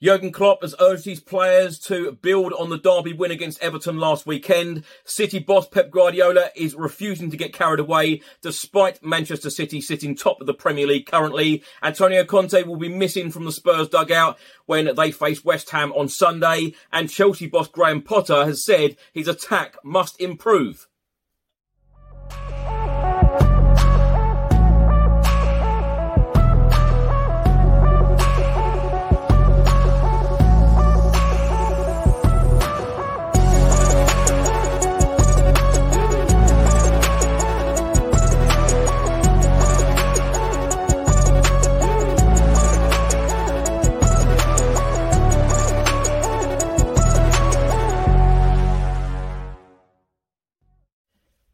Jurgen 0.00 0.30
Klopp 0.30 0.62
has 0.62 0.76
urged 0.78 1.06
his 1.06 1.18
players 1.18 1.76
to 1.80 2.12
build 2.12 2.52
on 2.52 2.70
the 2.70 2.78
derby 2.78 3.12
win 3.12 3.32
against 3.32 3.60
Everton 3.60 3.98
last 3.98 4.26
weekend. 4.26 4.84
City 5.04 5.40
boss 5.40 5.66
Pep 5.66 5.90
Guardiola 5.90 6.50
is 6.54 6.76
refusing 6.76 7.32
to 7.32 7.36
get 7.36 7.52
carried 7.52 7.80
away 7.80 8.22
despite 8.40 9.04
Manchester 9.04 9.50
City 9.50 9.80
sitting 9.80 10.14
top 10.14 10.40
of 10.40 10.46
the 10.46 10.54
Premier 10.54 10.86
League 10.86 11.06
currently. 11.06 11.64
Antonio 11.82 12.24
Conte 12.24 12.62
will 12.62 12.76
be 12.76 12.88
missing 12.88 13.32
from 13.32 13.44
the 13.44 13.50
Spurs 13.50 13.88
dugout 13.88 14.38
when 14.66 14.94
they 14.94 15.10
face 15.10 15.44
West 15.44 15.70
Ham 15.70 15.90
on 15.94 16.08
Sunday 16.08 16.74
and 16.92 17.10
Chelsea 17.10 17.48
boss 17.48 17.66
Graham 17.66 18.00
Potter 18.00 18.44
has 18.44 18.64
said 18.64 18.96
his 19.12 19.26
attack 19.26 19.74
must 19.82 20.20
improve. 20.20 20.86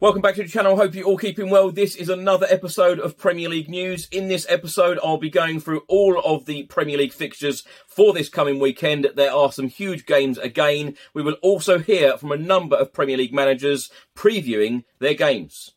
Welcome 0.04 0.20
back 0.20 0.34
to 0.34 0.42
the 0.42 0.50
channel. 0.50 0.76
Hope 0.76 0.94
you're 0.94 1.06
all 1.06 1.16
keeping 1.16 1.48
well. 1.48 1.70
This 1.70 1.97
is 1.97 2.10
another 2.10 2.47
episode 2.50 2.98
of 3.00 3.16
Premier 3.16 3.48
League 3.48 3.70
news. 3.70 4.06
In 4.12 4.28
this 4.28 4.44
episode, 4.50 4.98
I'll 5.03 5.16
be 5.16 5.31
going 5.31 5.60
through 5.60 5.82
all 5.88 6.20
of 6.20 6.44
the 6.44 6.65
Premier 6.65 6.98
League 6.98 7.15
fixtures 7.15 7.65
for 7.87 8.12
this 8.12 8.28
coming 8.28 8.60
weekend. 8.60 9.09
There 9.16 9.32
are 9.32 9.50
some 9.50 9.66
huge 9.66 10.04
games 10.04 10.37
again. 10.37 10.98
We 11.14 11.22
will 11.22 11.38
also 11.41 11.78
hear 11.78 12.19
from 12.19 12.32
a 12.32 12.37
number 12.37 12.76
of 12.76 12.93
Premier 12.93 13.16
League 13.16 13.32
managers 13.32 13.91
previewing 14.14 14.84
their 14.98 15.14
games. 15.14 15.74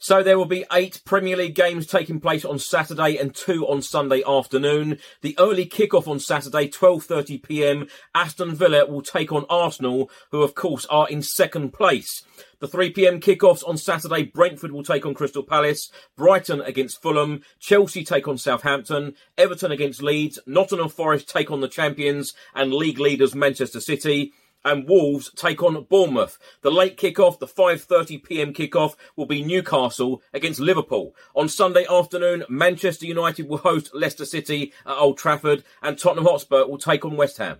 So 0.00 0.22
there 0.22 0.38
will 0.38 0.46
be 0.46 0.64
eight 0.72 1.02
Premier 1.04 1.36
League 1.36 1.56
games 1.56 1.84
taking 1.84 2.20
place 2.20 2.44
on 2.44 2.60
Saturday 2.60 3.16
and 3.16 3.34
two 3.34 3.66
on 3.66 3.82
Sunday 3.82 4.22
afternoon. 4.24 4.98
The 5.22 5.34
early 5.40 5.66
kick-off 5.66 6.06
on 6.06 6.20
Saturday, 6.20 6.68
12.30pm, 6.68 7.90
Aston 8.14 8.54
Villa 8.54 8.86
will 8.86 9.02
take 9.02 9.32
on 9.32 9.44
Arsenal, 9.50 10.08
who 10.30 10.42
of 10.42 10.54
course 10.54 10.86
are 10.86 11.08
in 11.08 11.20
second 11.20 11.72
place. 11.72 12.22
The 12.60 12.68
3pm 12.68 13.20
kickoffs 13.20 13.66
on 13.68 13.76
Saturday, 13.76 14.22
Brentford 14.22 14.70
will 14.70 14.84
take 14.84 15.04
on 15.04 15.14
Crystal 15.14 15.42
Palace, 15.42 15.90
Brighton 16.16 16.60
against 16.60 17.02
Fulham, 17.02 17.42
Chelsea 17.58 18.04
take 18.04 18.28
on 18.28 18.38
Southampton, 18.38 19.14
Everton 19.36 19.72
against 19.72 20.00
Leeds, 20.00 20.38
Nottingham 20.46 20.90
Forest 20.90 21.28
take 21.28 21.50
on 21.50 21.60
the 21.60 21.68
champions 21.68 22.34
and 22.54 22.72
league 22.72 23.00
leaders 23.00 23.34
Manchester 23.34 23.80
City 23.80 24.32
and 24.64 24.88
Wolves 24.88 25.30
take 25.36 25.62
on 25.62 25.84
Bournemouth. 25.84 26.38
The 26.62 26.70
late 26.70 26.96
kick-off, 26.96 27.38
the 27.38 27.46
5:30 27.46 28.22
p.m. 28.22 28.52
kick-off 28.52 28.96
will 29.16 29.26
be 29.26 29.44
Newcastle 29.44 30.22
against 30.32 30.60
Liverpool. 30.60 31.14
On 31.34 31.48
Sunday 31.48 31.86
afternoon, 31.90 32.44
Manchester 32.48 33.06
United 33.06 33.48
will 33.48 33.58
host 33.58 33.94
Leicester 33.94 34.24
City 34.24 34.72
at 34.86 34.96
Old 34.96 35.18
Trafford 35.18 35.64
and 35.82 35.98
Tottenham 35.98 36.26
Hotspur 36.26 36.66
will 36.66 36.78
take 36.78 37.04
on 37.04 37.16
West 37.16 37.38
Ham. 37.38 37.58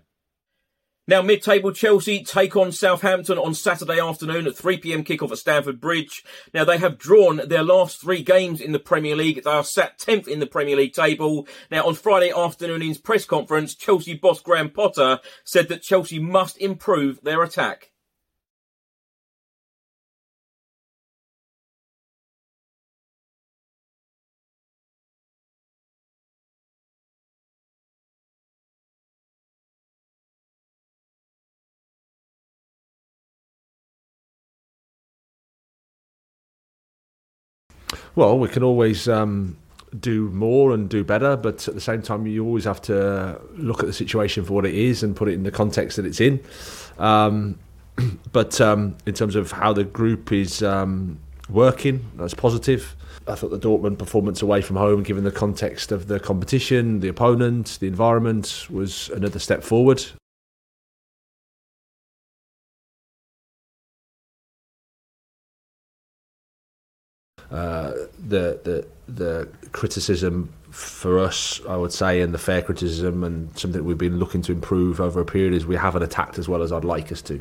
Now, 1.08 1.22
mid-table 1.22 1.72
Chelsea 1.72 2.22
take 2.22 2.54
on 2.54 2.70
Southampton 2.70 3.38
on 3.38 3.54
Saturday 3.54 3.98
afternoon 3.98 4.46
at 4.46 4.52
3pm 4.52 5.06
kickoff 5.06 5.32
at 5.32 5.38
Stamford 5.38 5.80
Bridge. 5.80 6.22
Now, 6.52 6.66
they 6.66 6.76
have 6.76 6.98
drawn 6.98 7.40
their 7.48 7.62
last 7.62 7.98
three 7.98 8.22
games 8.22 8.60
in 8.60 8.72
the 8.72 8.78
Premier 8.78 9.16
League. 9.16 9.42
They 9.42 9.50
are 9.50 9.64
sat 9.64 9.98
10th 9.98 10.28
in 10.28 10.38
the 10.38 10.46
Premier 10.46 10.76
League 10.76 10.92
table. 10.92 11.48
Now, 11.70 11.86
on 11.86 11.94
Friday 11.94 12.30
afternoon's 12.30 12.98
press 12.98 13.24
conference, 13.24 13.74
Chelsea 13.74 14.18
boss 14.18 14.42
Graham 14.42 14.68
Potter 14.68 15.20
said 15.44 15.68
that 15.68 15.80
Chelsea 15.80 16.18
must 16.18 16.58
improve 16.58 17.22
their 17.22 17.42
attack. 17.42 17.90
Well, 38.14 38.38
we 38.38 38.48
can 38.48 38.62
always 38.62 39.08
um, 39.08 39.56
do 39.98 40.28
more 40.30 40.72
and 40.72 40.88
do 40.88 41.04
better, 41.04 41.36
but 41.36 41.66
at 41.68 41.74
the 41.74 41.80
same 41.80 42.02
time, 42.02 42.26
you 42.26 42.44
always 42.44 42.64
have 42.64 42.80
to 42.82 43.40
look 43.56 43.80
at 43.80 43.86
the 43.86 43.92
situation 43.92 44.44
for 44.44 44.52
what 44.52 44.66
it 44.66 44.74
is 44.74 45.02
and 45.02 45.14
put 45.14 45.28
it 45.28 45.32
in 45.32 45.42
the 45.42 45.50
context 45.50 45.96
that 45.96 46.06
it's 46.06 46.20
in. 46.20 46.40
Um, 46.98 47.58
but 48.32 48.60
um, 48.60 48.96
in 49.06 49.14
terms 49.14 49.36
of 49.36 49.52
how 49.52 49.72
the 49.72 49.84
group 49.84 50.32
is 50.32 50.62
um, 50.62 51.18
working, 51.48 52.04
that's 52.16 52.34
positive. 52.34 52.94
I 53.26 53.34
thought 53.34 53.50
the 53.50 53.58
Dortmund 53.58 53.98
performance 53.98 54.40
away 54.40 54.62
from 54.62 54.76
home, 54.76 55.02
given 55.02 55.24
the 55.24 55.30
context 55.30 55.92
of 55.92 56.06
the 56.08 56.18
competition, 56.18 57.00
the 57.00 57.08
opponent, 57.08 57.78
the 57.80 57.86
environment, 57.86 58.66
was 58.70 59.10
another 59.10 59.38
step 59.38 59.62
forward. 59.62 60.04
Uh, 67.50 67.92
the 68.28 68.60
the 68.64 68.86
the 69.08 69.48
criticism 69.72 70.52
for 70.70 71.18
us, 71.18 71.60
I 71.66 71.76
would 71.76 71.92
say, 71.92 72.20
and 72.20 72.34
the 72.34 72.38
fair 72.38 72.62
criticism, 72.62 73.24
and 73.24 73.56
something 73.58 73.84
we've 73.84 73.96
been 73.96 74.18
looking 74.18 74.42
to 74.42 74.52
improve 74.52 75.00
over 75.00 75.20
a 75.20 75.24
period 75.24 75.54
is 75.54 75.66
we 75.66 75.76
haven't 75.76 76.02
attacked 76.02 76.38
as 76.38 76.48
well 76.48 76.62
as 76.62 76.72
I'd 76.72 76.84
like 76.84 77.10
us 77.10 77.22
to. 77.22 77.38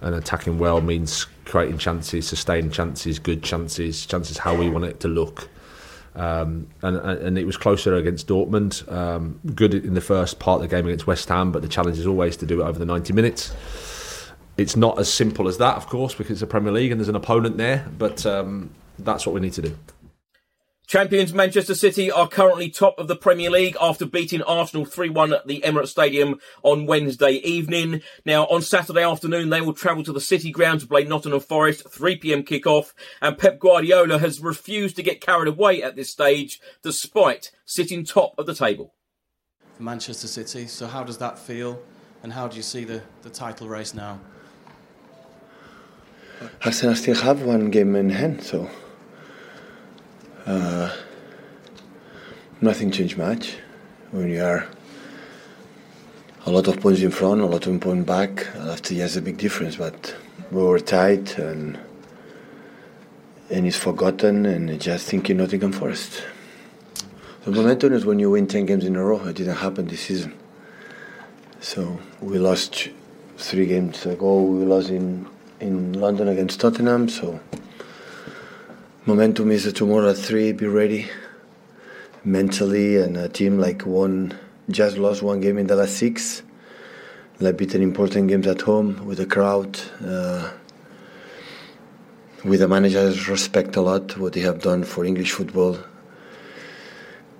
And 0.00 0.14
attacking 0.14 0.58
well 0.58 0.80
means 0.80 1.26
creating 1.44 1.76
chances, 1.76 2.26
sustaining 2.26 2.70
chances, 2.70 3.18
good 3.18 3.42
chances, 3.42 4.06
chances 4.06 4.38
how 4.38 4.54
we 4.54 4.70
want 4.70 4.86
it 4.86 5.00
to 5.00 5.08
look. 5.08 5.48
Um, 6.14 6.68
and, 6.82 6.96
and 6.96 7.38
it 7.38 7.44
was 7.44 7.58
closer 7.58 7.94
against 7.94 8.26
Dortmund. 8.26 8.90
Um, 8.90 9.38
good 9.54 9.74
in 9.74 9.92
the 9.92 10.00
first 10.00 10.38
part 10.38 10.62
of 10.62 10.68
the 10.68 10.74
game 10.74 10.86
against 10.86 11.06
West 11.06 11.28
Ham, 11.28 11.52
but 11.52 11.60
the 11.60 11.68
challenge 11.68 11.98
is 11.98 12.06
always 12.06 12.36
to 12.38 12.46
do 12.46 12.62
it 12.62 12.64
over 12.64 12.78
the 12.78 12.86
90 12.86 13.12
minutes. 13.12 13.54
It's 14.56 14.76
not 14.76 14.98
as 14.98 15.12
simple 15.12 15.48
as 15.48 15.58
that, 15.58 15.76
of 15.76 15.86
course, 15.86 16.14
because 16.14 16.32
it's 16.32 16.42
a 16.42 16.46
Premier 16.46 16.72
League 16.72 16.90
and 16.90 17.00
there's 17.00 17.08
an 17.08 17.16
opponent 17.16 17.58
there. 17.58 17.86
But 17.96 18.24
um, 18.24 18.70
that's 19.04 19.26
what 19.26 19.34
we 19.34 19.40
need 19.40 19.52
to 19.54 19.62
do. 19.62 19.76
Champions 20.90 21.32
Manchester 21.32 21.76
City 21.76 22.10
are 22.10 22.26
currently 22.26 22.68
top 22.68 22.98
of 22.98 23.06
the 23.06 23.14
Premier 23.14 23.48
League 23.48 23.76
after 23.80 24.04
beating 24.04 24.42
Arsenal 24.42 24.84
3-1 24.84 25.32
at 25.32 25.46
the 25.46 25.60
Emirates 25.60 25.90
Stadium 25.90 26.40
on 26.64 26.84
Wednesday 26.84 27.34
evening. 27.34 28.02
Now, 28.26 28.46
on 28.46 28.60
Saturday 28.60 29.04
afternoon, 29.04 29.50
they 29.50 29.60
will 29.60 29.72
travel 29.72 30.02
to 30.02 30.12
the 30.12 30.20
City 30.20 30.50
ground 30.50 30.80
to 30.80 30.88
play 30.88 31.04
Nottingham 31.04 31.38
Forest, 31.38 31.84
3pm 31.84 32.44
kickoff, 32.44 32.92
and 33.22 33.38
Pep 33.38 33.60
Guardiola 33.60 34.18
has 34.18 34.40
refused 34.40 34.96
to 34.96 35.04
get 35.04 35.20
carried 35.20 35.46
away 35.46 35.80
at 35.80 35.94
this 35.94 36.10
stage, 36.10 36.60
despite 36.82 37.52
sitting 37.64 38.04
top 38.04 38.36
of 38.36 38.46
the 38.46 38.54
table. 38.54 38.92
Manchester 39.78 40.26
City, 40.26 40.66
so 40.66 40.88
how 40.88 41.04
does 41.04 41.18
that 41.18 41.38
feel, 41.38 41.80
and 42.24 42.32
how 42.32 42.48
do 42.48 42.56
you 42.56 42.64
see 42.64 42.82
the, 42.82 43.00
the 43.22 43.30
title 43.30 43.68
race 43.68 43.94
now? 43.94 44.18
I 46.64 46.70
still 46.70 47.14
have 47.14 47.42
one 47.42 47.70
game 47.70 47.94
in 47.94 48.10
hand, 48.10 48.42
so 48.42 48.68
uh, 50.46 50.94
nothing 52.60 52.90
changed 52.90 53.18
much. 53.18 53.56
When 54.10 54.30
you 54.30 54.42
are 54.42 54.66
a 56.46 56.50
lot 56.50 56.66
of 56.68 56.80
points 56.80 57.00
in 57.00 57.10
front, 57.10 57.40
a 57.40 57.46
lot 57.46 57.66
of 57.66 57.80
points 57.80 58.06
back, 58.06 58.46
after 58.56 58.94
yes, 58.94 59.16
a 59.16 59.22
big 59.22 59.38
difference. 59.38 59.76
But 59.76 60.14
we 60.50 60.62
were 60.62 60.80
tight 60.80 61.38
and 61.38 61.78
and 63.50 63.66
it's 63.66 63.76
forgotten 63.76 64.46
and 64.46 64.80
just 64.80 65.08
thinking 65.08 65.38
Nottingham 65.38 65.72
Forest. 65.72 66.22
The 67.44 67.50
momentum 67.50 67.92
is 67.92 68.04
when 68.04 68.18
you 68.20 68.30
win 68.30 68.46
10 68.46 68.66
games 68.66 68.84
in 68.84 68.94
a 68.94 69.04
row. 69.04 69.24
It 69.24 69.36
didn't 69.36 69.56
happen 69.56 69.88
this 69.88 70.02
season. 70.02 70.34
So 71.60 71.98
we 72.20 72.38
lost 72.38 72.88
three 73.38 73.66
games 73.66 74.06
ago. 74.06 74.42
We 74.42 74.64
lost 74.64 74.90
in, 74.90 75.26
in 75.58 75.94
London 75.94 76.28
against 76.28 76.60
Tottenham. 76.60 77.08
So 77.08 77.40
momentum 79.06 79.50
is 79.50 79.72
tomorrow 79.72 80.10
at 80.10 80.18
three. 80.18 80.52
Be 80.52 80.66
ready 80.66 81.08
mentally, 82.24 82.96
and 82.98 83.16
a 83.16 83.28
team 83.28 83.58
like 83.58 83.86
one 83.86 84.38
just 84.68 84.98
lost 84.98 85.22
one 85.22 85.40
game 85.40 85.58
in 85.58 85.66
the 85.66 85.76
last 85.76 85.96
six. 85.96 86.42
Like 87.38 87.56
beaten 87.56 87.82
important 87.82 88.28
games 88.28 88.46
at 88.46 88.60
home 88.60 89.06
with 89.06 89.18
the 89.18 89.26
crowd. 89.26 89.80
Uh, 90.04 90.50
with 92.44 92.60
the 92.60 92.68
managers, 92.68 93.28
respect 93.28 93.76
a 93.76 93.80
lot 93.80 94.16
what 94.18 94.32
they 94.34 94.40
have 94.40 94.60
done 94.60 94.84
for 94.84 95.04
English 95.04 95.32
football, 95.32 95.78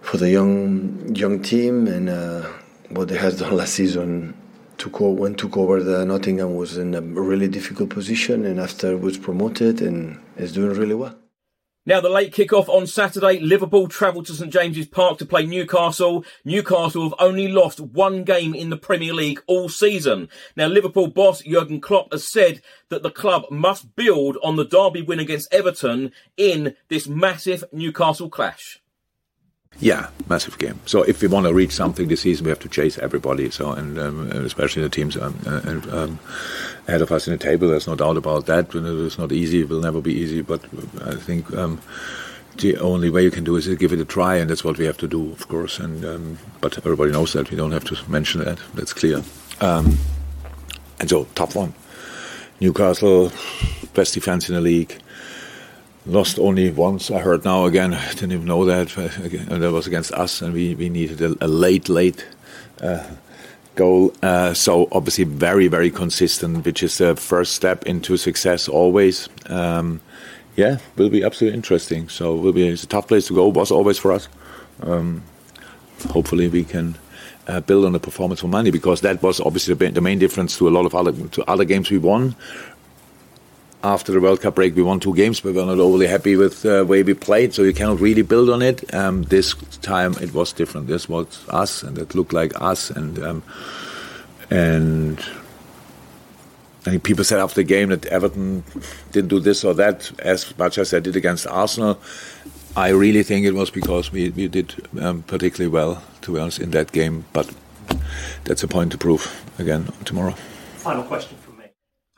for 0.01 0.17
the 0.17 0.31
young 0.31 1.15
young 1.15 1.43
team, 1.43 1.87
and 1.87 2.09
uh, 2.09 2.49
what 2.89 3.09
they 3.09 3.19
has 3.19 3.39
done 3.41 3.57
last 3.57 3.75
season. 3.75 4.35
Took 4.79 5.03
over, 5.03 5.21
when 5.21 5.35
took 5.35 5.59
over 5.59 5.83
the 5.83 6.07
Nottingham 6.07 6.57
was 6.57 6.79
in 6.79 6.95
a 6.95 7.03
really 7.03 7.49
difficult 7.49 7.91
position, 7.91 8.47
and 8.47 8.59
after 8.59 8.97
was 8.97 9.19
promoted 9.19 9.83
and 9.83 10.19
is 10.39 10.53
doing 10.53 10.75
really 10.75 10.95
well. 10.95 11.20
Now, 11.91 12.01
the 12.01 12.09
late 12.09 12.33
kick-off 12.33 12.69
on 12.69 12.87
Saturday, 12.87 13.41
Liverpool 13.41 13.89
travel 13.89 14.23
to 14.23 14.33
St 14.33 14.53
James's 14.53 14.87
Park 14.87 15.19
to 15.19 15.27
play 15.27 15.45
Newcastle. 15.45 16.25
Newcastle 16.45 17.03
have 17.03 17.19
only 17.19 17.49
lost 17.49 17.81
one 17.81 18.23
game 18.23 18.55
in 18.55 18.71
the 18.71 18.77
Premier 18.77 19.13
League 19.13 19.43
all 19.49 19.69
season. 19.69 20.29
Now, 20.55 20.69
Liverpool 20.69 21.09
boss 21.09 21.43
Jurgen 21.43 21.81
Klopp 21.81 22.13
has 22.13 22.31
said 22.31 22.63
that 22.91 23.03
the 23.03 23.11
club 23.11 23.47
must 23.51 23.97
build 23.97 24.39
on 24.41 24.55
the 24.55 24.65
derby 24.65 25.03
win 25.03 25.19
against 25.19 25.53
Everton 25.53 26.13
in 26.37 26.77
this 26.87 27.09
massive 27.09 27.65
Newcastle 27.73 28.29
clash. 28.29 28.81
Yeah, 29.79 30.11
massive 30.29 30.59
game. 30.59 30.79
So 30.85 31.03
if 31.03 31.23
we 31.23 31.29
want 31.29 31.47
to 31.47 31.55
reach 31.55 31.73
something 31.73 32.09
this 32.09 32.23
season, 32.23 32.45
we 32.45 32.51
have 32.51 32.59
to 32.61 32.69
chase 32.69 32.99
everybody. 32.99 33.51
So 33.51 33.73
and, 33.73 33.99
um, 33.99 34.31
especially 34.33 34.83
the 34.83 34.91
teams 34.91 35.17
um, 35.17 35.39
uh, 35.47 35.81
um, 35.97 36.19
ahead 36.87 37.01
of 37.01 37.11
us 37.13 37.27
in 37.27 37.33
the 37.33 37.39
table. 37.39 37.69
There's 37.69 37.87
no 37.87 37.95
doubt 37.95 38.19
about 38.19 38.47
that. 38.47 38.75
It's 38.75 39.19
not 39.19 39.33
easy. 39.33 39.61
It 39.61 39.69
will 39.69 39.81
never 39.81 40.01
be 40.01 40.13
easy. 40.13 40.43
But 40.43 40.63
I 41.03 41.15
think 41.15 41.55
um, 41.55 41.81
the 42.59 42.77
only 42.79 43.09
way 43.09 43.23
you 43.23 43.31
can 43.31 43.45
do 43.45 43.57
is 43.57 43.65
to 43.67 43.77
give 43.77 43.93
it 43.93 44.01
a 44.01 44.05
try, 44.05 44.37
and 44.37 44.51
that's 44.51 44.65
what 44.65 44.77
we 44.77 44.85
have 44.85 44.99
to 44.99 45.09
do, 45.09 45.33
of 45.33 45.49
course. 45.49 45.79
And 45.79 46.05
um, 46.05 46.39
but 46.61 46.77
everybody 46.77 47.13
knows 47.13 47.33
that. 47.33 47.51
We 47.51 47.57
don't 47.57 47.73
have 47.73 47.85
to 47.85 48.11
mention 48.11 48.45
that. 48.45 48.59
That's 48.75 48.93
clear. 48.93 49.23
Um, 49.63 49.97
and 50.99 51.09
so 51.09 51.27
tough 51.35 51.57
one. 51.57 51.73
Newcastle, 52.61 53.33
best 53.95 54.13
defense 54.13 54.51
in 54.51 54.57
the 54.57 54.61
league 54.61 55.01
lost 56.07 56.39
only 56.39 56.71
once. 56.71 57.11
I 57.11 57.19
heard 57.19 57.45
now 57.45 57.65
again. 57.67 57.95
I 57.95 58.09
didn't 58.11 58.33
even 58.33 58.47
know 58.47 58.65
that. 58.65 58.97
And 58.97 59.63
that 59.63 59.73
was 59.73 59.87
against 59.87 60.13
us, 60.13 60.43
and 60.43 60.53
we, 60.53 60.75
we 60.75 60.89
needed 60.89 61.21
a, 61.21 61.45
a 61.45 61.49
late, 61.49 61.89
late 61.89 62.27
uh, 62.81 63.05
goal. 63.75 64.13
Uh, 64.23 64.55
so 64.55 64.89
obviously 64.93 65.25
very, 65.25 65.69
very 65.69 65.91
consistent, 65.91 66.65
which 66.65 66.83
is 66.83 66.99
the 66.99 67.17
first 67.17 67.55
step 67.55 67.85
into 67.87 68.17
success 68.17 68.69
always. 68.69 69.29
Um, 69.47 70.01
yeah, 70.57 70.79
will 70.97 71.11
be 71.11 71.23
absolutely 71.23 71.57
interesting. 71.57 72.09
So 72.09 72.35
will 72.35 72.53
be 72.53 72.69
it's 72.69 72.85
a 72.85 72.87
tough 72.87 73.09
place 73.09 73.29
to 73.29 73.35
go. 73.35 73.49
Was 73.49 73.71
always 73.71 73.99
for 73.99 74.13
us. 74.13 74.29
Um, 74.83 75.23
hopefully 76.09 76.49
we 76.49 76.65
can. 76.65 76.97
Uh, 77.49 77.59
build 77.59 77.85
on 77.85 77.93
the 77.93 77.99
performance 77.99 78.41
for 78.43 78.47
money 78.47 78.71
because 78.71 79.01
that 79.01 79.21
was 79.25 79.41
obviously 79.41 79.75
the 79.75 80.01
main 80.01 80.21
difference 80.21 80.57
to 80.57 80.69
a 80.69 80.71
lot 80.71 80.87
of 80.87 80.95
other 80.95 81.11
to 81.29 81.43
other 81.51 81.65
games 81.65 81.91
we 81.91 81.99
won 81.99 82.37
after 83.83 84.13
the 84.13 84.21
World 84.21 84.41
Cup 84.41 84.57
break, 84.57 84.77
we 84.77 84.83
won 84.83 85.01
two 85.01 85.15
games, 85.15 85.41
but 85.41 85.55
we 85.55 85.61
were 85.61 85.67
not 85.67 85.79
overly 85.79 86.07
happy 86.07 86.37
with 86.37 86.63
the 86.63 86.85
way 86.85 87.03
we 87.03 87.15
played, 87.15 87.55
so 87.55 87.63
you 87.63 87.73
cannot 87.73 88.01
really 88.01 88.23
build 88.23 88.51
on 88.51 88.63
it. 88.63 88.93
Um, 88.95 89.23
this 89.25 89.55
time 89.81 90.15
it 90.21 90.35
was 90.35 90.53
different. 90.53 90.87
This 90.87 91.09
was 91.09 91.49
us, 91.49 91.83
and 91.83 91.97
it 91.99 92.15
looked 92.15 92.33
like 92.33 92.53
us, 92.61 92.91
and 92.91 93.19
um, 93.23 93.43
and 94.51 95.19
I 96.81 96.91
think 96.91 97.05
people 97.05 97.25
said 97.25 97.41
after 97.41 97.57
the 97.57 97.65
game 97.65 97.89
that 97.89 98.07
Everton 98.07 98.65
didn't 99.13 99.29
do 99.29 99.41
this 99.41 99.65
or 99.65 99.75
that 99.75 100.13
as 100.21 100.57
much 100.59 100.77
as 100.79 100.91
they 100.91 101.01
did 101.01 101.17
against 101.17 101.47
Arsenal. 101.47 101.99
I 102.77 102.91
really 102.91 103.25
think 103.25 103.47
it 103.47 103.53
was 103.53 103.69
because 103.69 104.13
we, 104.13 104.31
we 104.31 104.47
did 104.47 104.75
um, 105.01 105.23
particularly 105.23 105.73
well, 105.73 106.05
to 106.21 106.33
be 106.33 106.39
honest, 106.39 106.61
in 106.61 106.71
that 106.71 106.93
game. 106.93 107.25
But 107.33 107.53
that's 108.45 108.63
a 108.63 108.69
point 108.69 108.93
to 108.93 108.99
prove 108.99 109.45
again 109.59 109.89
tomorrow. 110.05 110.33
Final 110.77 111.03
question 111.03 111.37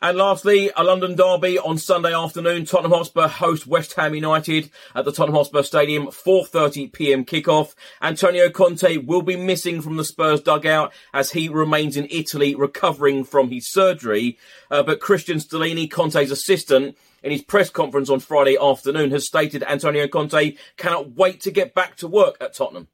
and 0.02 0.18
lastly, 0.18 0.72
a 0.76 0.82
London 0.82 1.14
derby 1.14 1.60
on 1.60 1.78
Sunday 1.78 2.12
afternoon. 2.12 2.64
Tottenham 2.64 2.90
Hotspur 2.90 3.28
host 3.28 3.68
West 3.68 3.92
Ham 3.92 4.16
United 4.16 4.68
at 4.96 5.04
the 5.04 5.12
Tottenham 5.12 5.36
Hotspur 5.36 5.62
Stadium, 5.62 6.08
4.30pm 6.08 7.24
kickoff. 7.24 7.76
Antonio 8.02 8.50
Conte 8.50 8.96
will 8.96 9.22
be 9.22 9.36
missing 9.36 9.80
from 9.80 9.96
the 9.96 10.04
Spurs 10.04 10.40
dugout 10.40 10.92
as 11.14 11.30
he 11.30 11.48
remains 11.48 11.96
in 11.96 12.08
Italy 12.10 12.56
recovering 12.56 13.22
from 13.22 13.50
his 13.50 13.70
surgery. 13.70 14.36
Uh, 14.72 14.82
but 14.82 14.98
Cristian 14.98 15.40
Stellini, 15.40 15.88
Conte's 15.88 16.32
assistant, 16.32 16.98
in 17.22 17.30
his 17.30 17.42
press 17.42 17.70
conference 17.70 18.10
on 18.10 18.18
Friday 18.18 18.56
afternoon 18.60 19.12
has 19.12 19.24
stated 19.24 19.62
Antonio 19.62 20.08
Conte 20.08 20.56
cannot 20.76 21.12
wait 21.12 21.40
to 21.42 21.52
get 21.52 21.74
back 21.74 21.94
to 21.98 22.08
work 22.08 22.36
at 22.40 22.54
Tottenham. 22.54 22.88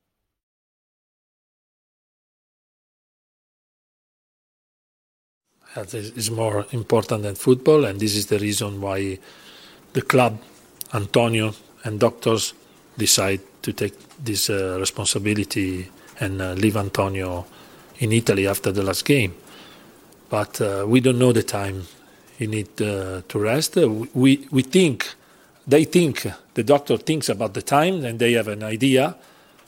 That 5.74 5.94
is 5.94 6.30
more 6.30 6.66
important 6.72 7.22
than 7.22 7.34
football, 7.34 7.84
and 7.84 8.00
this 8.00 8.14
is 8.16 8.26
the 8.26 8.38
reason 8.38 8.80
why 8.80 9.18
the 9.92 10.02
club, 10.02 10.38
Antonio, 10.94 11.54
and 11.84 12.00
doctors 12.00 12.54
decide 12.96 13.40
to 13.62 13.72
take 13.72 13.94
this 14.18 14.50
uh, 14.50 14.76
responsibility 14.80 15.88
and 16.20 16.40
uh, 16.40 16.52
leave 16.54 16.76
Antonio 16.76 17.46
in 17.98 18.12
Italy 18.12 18.46
after 18.46 18.72
the 18.72 18.82
last 18.82 19.04
game. 19.04 19.34
But 20.28 20.60
uh, 20.60 20.84
we 20.86 21.00
don't 21.00 21.18
know 21.18 21.32
the 21.32 21.42
time 21.42 21.84
he 22.38 22.46
need 22.46 22.80
uh, 22.80 23.22
to 23.28 23.38
rest. 23.38 23.76
we 24.14 24.46
we 24.50 24.62
think 24.62 25.14
they 25.66 25.84
think 25.84 26.26
the 26.54 26.62
doctor 26.62 26.96
thinks 26.96 27.28
about 27.28 27.54
the 27.54 27.62
time 27.62 28.04
and 28.04 28.18
they 28.18 28.32
have 28.32 28.48
an 28.48 28.62
idea, 28.62 29.16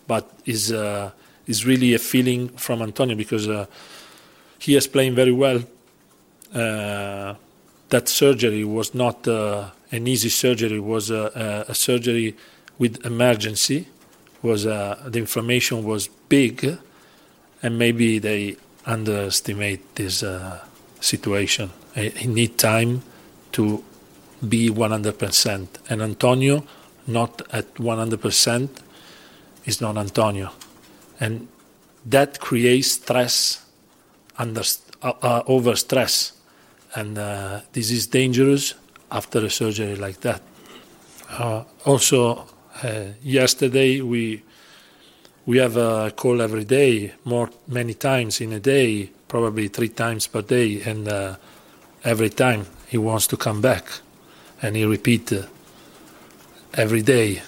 but 0.07 0.31
is 0.47 0.73
uh, 0.73 1.11
is 1.47 1.67
really 1.67 1.95
a 1.95 1.99
feeling 1.99 2.49
from 2.57 2.83
Antonio 2.83 3.17
because 3.17 3.49
uh, 3.49 3.67
he 4.59 4.77
is 4.77 4.87
playing 4.87 5.15
very 5.15 5.33
well 5.33 5.59
uh, 5.59 5.63
that 6.52 8.09
surgery 8.09 8.64
was 8.64 8.95
not 8.95 9.26
uh, 9.26 9.71
an 9.90 10.07
easy 10.07 10.28
surgery. 10.28 10.76
It 10.76 10.85
was 10.85 11.11
a, 11.11 11.64
surgery 11.73 12.37
with 12.78 13.04
emergency. 13.04 13.88
Was 14.42 14.66
uh, 14.66 15.02
the 15.07 15.19
inflammation 15.19 15.85
was 15.85 16.09
big, 16.28 16.78
and 17.62 17.78
maybe 17.78 18.19
they 18.19 18.57
underestimate 18.87 19.95
this 19.97 20.25
situation. 21.00 21.71
He 21.95 22.26
need 22.26 22.57
time 22.57 23.02
to 23.52 23.85
be 24.49 24.71
100%. 24.71 25.69
And 25.90 26.02
Antonio, 26.02 26.64
not 27.07 27.42
at 27.52 27.75
100%, 27.75 28.69
is 29.66 29.80
not 29.80 29.99
Antonio. 29.99 30.52
And 31.19 31.49
that 32.07 32.40
creates 32.40 32.92
stress, 32.92 33.64
uh, 34.38 34.62
uh, 35.02 35.42
over 35.47 35.76
stress 35.76 36.40
and 36.95 37.19
uh, 37.19 37.61
this 37.73 37.91
is 37.91 38.07
dangerous 38.07 38.75
after 39.11 39.45
a 39.45 39.51
surgery 39.51 39.97
like 39.97 40.21
that. 40.21 40.43
Uh, 41.31 41.65
also, 41.85 42.47
uh, 42.83 43.05
yesterday 43.23 44.01
we 44.01 44.43
we 45.47 45.59
have 45.59 45.77
a 45.77 46.13
call 46.15 46.43
every 46.43 46.65
day, 46.65 47.13
more 47.25 47.51
many 47.67 47.95
times 47.95 48.41
in 48.41 48.53
a 48.53 48.61
day, 48.61 49.11
probably 49.27 49.69
three 49.69 49.89
times 49.89 50.27
per 50.27 50.43
day, 50.43 50.83
and 50.83 51.09
uh, 51.09 51.37
every 52.05 52.31
time 52.31 52.67
he 52.89 52.99
wants 52.99 53.27
to 53.27 53.37
come 53.37 53.61
back, 53.61 53.85
and 54.63 54.77
he 54.77 54.85
repeat 54.85 55.33
uh, 55.33 55.43
every 56.75 57.03
day, 57.03 57.43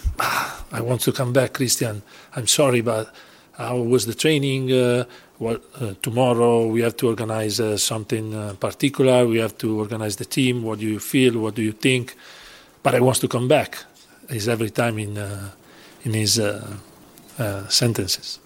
I 0.73 0.81
want 0.81 1.03
to 1.03 1.13
come 1.13 1.33
back, 1.33 1.53
Cristian. 1.53 2.03
I'm 2.35 2.47
sorry, 2.47 2.81
but 2.81 3.13
how 3.53 3.77
was 3.77 4.07
the 4.07 4.15
training? 4.15 4.73
Uh, 4.73 5.05
what, 5.43 5.63
uh, 5.81 5.95
tomorrow 6.03 6.67
we 6.67 6.83
have 6.83 6.97
to 6.99 7.09
organize 7.09 7.59
uh, 7.59 7.77
something 7.77 8.35
uh, 8.35 8.55
particular. 8.61 9.27
We 9.27 9.39
have 9.39 9.59
to 9.59 9.79
organize 9.81 10.17
the 10.17 10.25
team. 10.25 10.63
What 10.63 10.79
do 10.79 10.87
you 10.87 11.01
feel? 11.01 11.39
What 11.41 11.55
do 11.57 11.63
you 11.63 11.73
think? 11.73 12.15
But 12.83 12.95
I 12.95 13.01
want 13.01 13.17
to 13.21 13.29
come 13.29 13.49
back. 13.49 13.85
Is 14.29 14.49
every 14.49 14.71
time 14.71 14.99
in 14.99 15.19
uh, 15.19 15.51
in 16.05 16.15
his 16.15 16.39
uh, 16.39 17.69
sentences. 17.69 18.42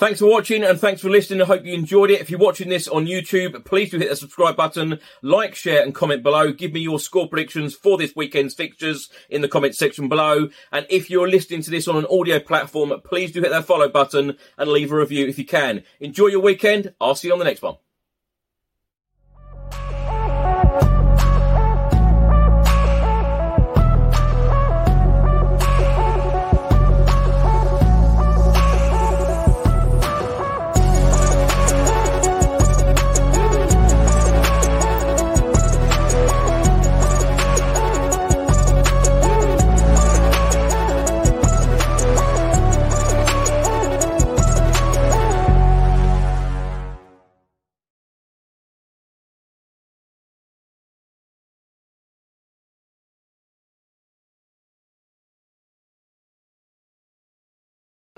Thanks 0.00 0.20
for 0.20 0.30
watching 0.30 0.64
and 0.64 0.80
thanks 0.80 1.02
for 1.02 1.10
listening. 1.10 1.42
I 1.42 1.44
hope 1.44 1.66
you 1.66 1.74
enjoyed 1.74 2.10
it. 2.10 2.22
If 2.22 2.30
you're 2.30 2.40
watching 2.40 2.70
this 2.70 2.88
on 2.88 3.04
YouTube, 3.04 3.66
please 3.66 3.90
do 3.90 3.98
hit 3.98 4.08
the 4.08 4.16
subscribe 4.16 4.56
button, 4.56 4.98
like, 5.20 5.54
share 5.54 5.82
and 5.82 5.94
comment 5.94 6.22
below. 6.22 6.52
Give 6.52 6.72
me 6.72 6.80
your 6.80 6.98
score 6.98 7.28
predictions 7.28 7.74
for 7.74 7.98
this 7.98 8.16
weekend's 8.16 8.54
fixtures 8.54 9.10
in 9.28 9.42
the 9.42 9.48
comment 9.48 9.76
section 9.76 10.08
below. 10.08 10.48
And 10.72 10.86
if 10.88 11.10
you're 11.10 11.28
listening 11.28 11.60
to 11.64 11.70
this 11.70 11.86
on 11.86 11.98
an 11.98 12.06
audio 12.10 12.40
platform, 12.40 12.94
please 13.04 13.30
do 13.30 13.42
hit 13.42 13.50
that 13.50 13.66
follow 13.66 13.90
button 13.90 14.38
and 14.56 14.70
leave 14.70 14.90
a 14.90 14.96
review 14.96 15.26
if 15.26 15.38
you 15.38 15.44
can. 15.44 15.84
Enjoy 16.00 16.28
your 16.28 16.40
weekend. 16.40 16.94
I'll 16.98 17.14
see 17.14 17.28
you 17.28 17.34
on 17.34 17.38
the 17.38 17.44
next 17.44 17.60
one. 17.60 17.76